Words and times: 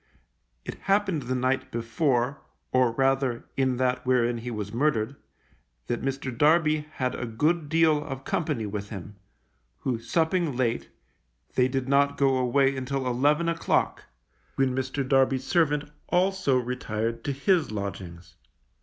It 0.65 0.73
happened 0.89 1.21
the 1.21 1.35
night 1.35 1.69
before, 1.71 2.41
or 2.71 2.91
rather 2.91 3.45
in 3.55 3.77
that 3.77 4.03
wherein 4.03 4.39
he 4.39 4.49
was 4.49 4.73
murdered, 4.73 5.15
that 5.85 6.01
Mr. 6.01 6.35
Darby 6.35 6.87
had 6.93 7.13
a 7.13 7.27
good 7.27 7.69
deal 7.69 8.03
of 8.03 8.23
company 8.23 8.65
with 8.65 8.89
him, 8.89 9.17
who 9.81 9.99
supping 9.99 10.57
late, 10.57 10.89
they 11.53 11.67
did 11.67 11.87
not 11.87 12.17
go 12.17 12.37
away 12.37 12.75
until 12.75 13.05
eleven 13.05 13.47
o'clock, 13.47 14.05
when 14.55 14.73
Mr. 14.75 15.07
Darby's 15.07 15.43
servant 15.43 15.83
also 16.09 16.57
retired 16.57 17.23
to 17.25 17.31
his 17.31 17.69
lodgings. 17.69 18.37